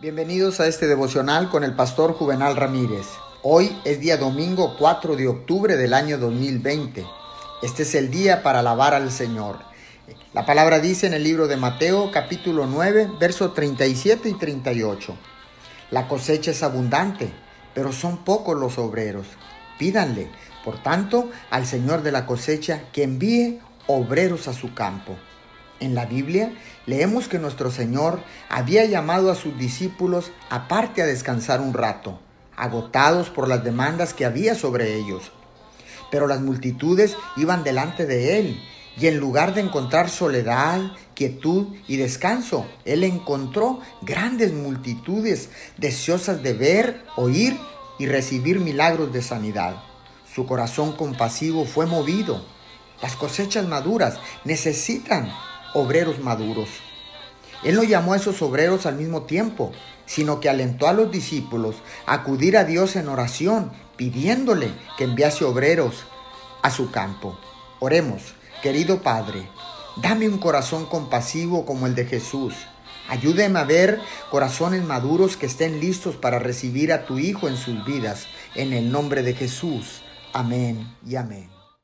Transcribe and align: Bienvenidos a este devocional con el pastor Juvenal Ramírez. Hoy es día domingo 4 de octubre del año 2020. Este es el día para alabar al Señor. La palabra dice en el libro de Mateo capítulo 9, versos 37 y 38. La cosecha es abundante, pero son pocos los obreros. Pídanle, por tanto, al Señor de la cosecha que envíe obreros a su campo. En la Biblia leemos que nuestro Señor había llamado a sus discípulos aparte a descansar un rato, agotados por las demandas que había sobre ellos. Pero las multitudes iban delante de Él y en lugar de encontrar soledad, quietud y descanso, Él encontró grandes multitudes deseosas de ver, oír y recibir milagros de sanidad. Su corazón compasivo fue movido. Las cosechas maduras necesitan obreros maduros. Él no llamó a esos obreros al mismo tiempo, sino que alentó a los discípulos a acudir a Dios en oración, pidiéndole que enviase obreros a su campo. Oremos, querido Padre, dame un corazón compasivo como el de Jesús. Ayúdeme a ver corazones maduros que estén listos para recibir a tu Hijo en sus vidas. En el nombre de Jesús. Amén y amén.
Bienvenidos 0.00 0.60
a 0.60 0.68
este 0.68 0.86
devocional 0.86 1.50
con 1.50 1.64
el 1.64 1.74
pastor 1.74 2.12
Juvenal 2.12 2.54
Ramírez. 2.54 3.08
Hoy 3.42 3.76
es 3.84 3.98
día 3.98 4.16
domingo 4.16 4.76
4 4.78 5.16
de 5.16 5.26
octubre 5.26 5.76
del 5.76 5.92
año 5.92 6.18
2020. 6.18 7.04
Este 7.62 7.82
es 7.82 7.96
el 7.96 8.08
día 8.08 8.44
para 8.44 8.60
alabar 8.60 8.94
al 8.94 9.10
Señor. 9.10 9.58
La 10.34 10.46
palabra 10.46 10.78
dice 10.78 11.08
en 11.08 11.14
el 11.14 11.24
libro 11.24 11.48
de 11.48 11.56
Mateo 11.56 12.12
capítulo 12.12 12.68
9, 12.68 13.10
versos 13.18 13.54
37 13.54 14.28
y 14.28 14.34
38. 14.34 15.16
La 15.90 16.06
cosecha 16.06 16.52
es 16.52 16.62
abundante, 16.62 17.32
pero 17.74 17.92
son 17.92 18.24
pocos 18.24 18.56
los 18.56 18.78
obreros. 18.78 19.26
Pídanle, 19.80 20.30
por 20.64 20.80
tanto, 20.80 21.28
al 21.50 21.66
Señor 21.66 22.04
de 22.04 22.12
la 22.12 22.24
cosecha 22.24 22.84
que 22.92 23.02
envíe 23.02 23.58
obreros 23.88 24.46
a 24.46 24.52
su 24.52 24.74
campo. 24.74 25.16
En 25.80 25.94
la 25.94 26.06
Biblia 26.06 26.52
leemos 26.86 27.28
que 27.28 27.38
nuestro 27.38 27.70
Señor 27.70 28.20
había 28.48 28.84
llamado 28.84 29.30
a 29.30 29.36
sus 29.36 29.56
discípulos 29.58 30.32
aparte 30.50 31.02
a 31.02 31.06
descansar 31.06 31.60
un 31.60 31.72
rato, 31.72 32.18
agotados 32.56 33.30
por 33.30 33.48
las 33.48 33.62
demandas 33.62 34.12
que 34.12 34.24
había 34.24 34.54
sobre 34.54 34.96
ellos. 34.96 35.30
Pero 36.10 36.26
las 36.26 36.40
multitudes 36.40 37.16
iban 37.36 37.62
delante 37.62 38.06
de 38.06 38.38
Él 38.38 38.60
y 38.98 39.06
en 39.06 39.18
lugar 39.18 39.54
de 39.54 39.60
encontrar 39.60 40.10
soledad, 40.10 40.80
quietud 41.14 41.68
y 41.86 41.96
descanso, 41.96 42.66
Él 42.84 43.04
encontró 43.04 43.80
grandes 44.02 44.52
multitudes 44.52 45.50
deseosas 45.76 46.42
de 46.42 46.54
ver, 46.54 47.04
oír 47.14 47.56
y 48.00 48.06
recibir 48.06 48.58
milagros 48.58 49.12
de 49.12 49.22
sanidad. 49.22 49.76
Su 50.34 50.46
corazón 50.46 50.92
compasivo 50.92 51.64
fue 51.64 51.86
movido. 51.86 52.44
Las 53.00 53.14
cosechas 53.14 53.68
maduras 53.68 54.18
necesitan 54.44 55.32
obreros 55.74 56.18
maduros. 56.20 56.68
Él 57.64 57.74
no 57.76 57.82
llamó 57.82 58.12
a 58.12 58.16
esos 58.16 58.40
obreros 58.42 58.86
al 58.86 58.96
mismo 58.96 59.22
tiempo, 59.22 59.72
sino 60.06 60.40
que 60.40 60.48
alentó 60.48 60.88
a 60.88 60.92
los 60.92 61.10
discípulos 61.10 61.76
a 62.06 62.14
acudir 62.14 62.56
a 62.56 62.64
Dios 62.64 62.96
en 62.96 63.08
oración, 63.08 63.72
pidiéndole 63.96 64.70
que 64.96 65.04
enviase 65.04 65.44
obreros 65.44 66.04
a 66.62 66.70
su 66.70 66.90
campo. 66.90 67.38
Oremos, 67.80 68.34
querido 68.62 69.02
Padre, 69.02 69.48
dame 70.02 70.28
un 70.28 70.38
corazón 70.38 70.86
compasivo 70.86 71.66
como 71.66 71.86
el 71.86 71.94
de 71.94 72.06
Jesús. 72.06 72.54
Ayúdeme 73.08 73.58
a 73.58 73.64
ver 73.64 74.00
corazones 74.30 74.84
maduros 74.84 75.36
que 75.36 75.46
estén 75.46 75.80
listos 75.80 76.16
para 76.16 76.38
recibir 76.38 76.92
a 76.92 77.06
tu 77.06 77.18
Hijo 77.18 77.48
en 77.48 77.56
sus 77.56 77.84
vidas. 77.84 78.26
En 78.54 78.72
el 78.72 78.92
nombre 78.92 79.22
de 79.22 79.34
Jesús. 79.34 80.02
Amén 80.32 80.94
y 81.06 81.16
amén. 81.16 81.57